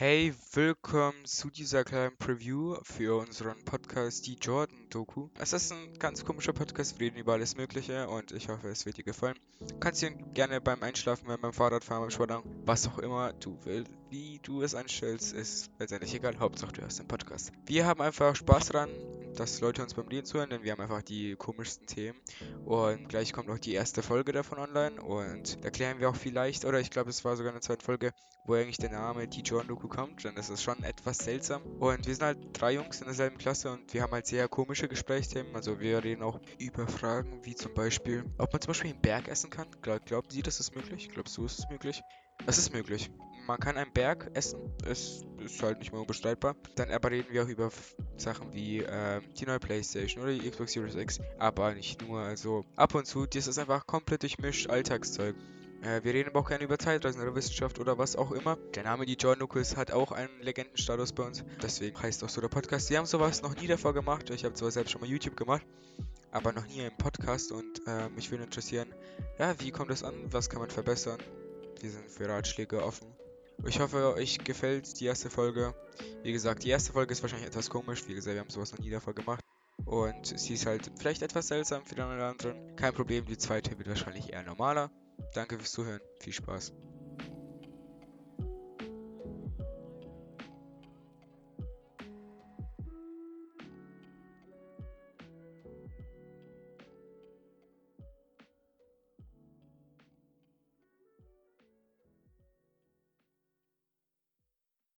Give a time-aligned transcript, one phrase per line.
[0.00, 5.28] Hey, willkommen zu dieser kleinen Preview für unseren Podcast Die Jordan-Doku.
[5.40, 8.86] Es ist ein ganz komischer Podcast, wir reden über alles Mögliche und ich hoffe, es
[8.86, 9.34] wird dir gefallen.
[9.80, 14.38] Kannst dir gerne beim Einschlafen, beim Fahrradfahren, beim Sport was auch immer du willst, wie
[14.44, 16.38] du es anstellst, ist letztendlich egal.
[16.38, 17.50] Hauptsache du hast den Podcast.
[17.66, 18.90] Wir haben einfach Spaß dran,
[19.38, 22.18] dass Leute uns beim Reden zuhören, denn wir haben einfach die komischsten Themen.
[22.64, 26.64] Und gleich kommt auch die erste Folge davon online und da klären wir auch vielleicht,
[26.64, 28.12] oder ich glaube, es war sogar eine zweite Folge,
[28.44, 31.62] wo eigentlich der Name Die Jordan-Doku kommt, dann ist es schon etwas seltsam.
[31.78, 34.88] Und wir sind halt drei Jungs in derselben Klasse und wir haben halt sehr komische
[34.88, 35.54] Gesprächsthemen.
[35.54, 39.28] Also wir reden auch über Fragen wie zum Beispiel, ob man zum Beispiel einen Berg
[39.28, 39.68] essen kann.
[39.82, 41.10] Glauben Sie, das ist möglich?
[41.10, 42.02] Glaubst du, ist es möglich?
[42.46, 43.10] Es ist möglich.
[43.46, 44.60] Man kann einen Berg essen.
[44.84, 46.54] Es ist halt nicht mehr unbestreitbar.
[46.76, 47.70] Dann aber reden wir auch über
[48.18, 51.20] Sachen wie äh, die neue Playstation oder die Xbox Series X.
[51.38, 52.20] Aber nicht nur.
[52.20, 55.34] Also ab und zu, das ist einfach komplett durchmischt Alltagszeug.
[55.80, 58.56] Äh, wir reden aber auch gerne über Zeitreisen oder Wissenschaft oder was auch immer.
[58.74, 61.44] Der Name Die John Nucles hat auch einen Legendenstatus bei uns.
[61.62, 62.90] Deswegen heißt auch so der Podcast.
[62.90, 64.28] Wir haben sowas noch nie davor gemacht.
[64.30, 65.64] Ich habe zwar selbst schon mal YouTube gemacht,
[66.32, 67.52] aber noch nie einen Podcast.
[67.52, 68.88] Und äh, mich würde interessieren,
[69.38, 70.14] ja, wie kommt das an?
[70.30, 71.18] Was kann man verbessern?
[71.80, 73.06] Wir sind für Ratschläge offen.
[73.66, 75.74] Ich hoffe, euch gefällt die erste Folge.
[76.22, 78.06] Wie gesagt, die erste Folge ist wahrscheinlich etwas komisch.
[78.06, 79.44] Wie gesagt, wir haben sowas noch nie davor gemacht.
[79.84, 82.76] Und sie ist halt vielleicht etwas seltsam für den oder anderen.
[82.76, 84.90] Kein Problem, die zweite wird wahrscheinlich eher normaler.
[85.34, 86.00] Danke fürs Zuhören.
[86.20, 86.72] Viel Spaß.